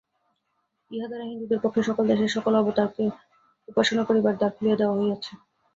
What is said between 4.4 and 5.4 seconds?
খুলিয়া দেওয়া হইয়াছে।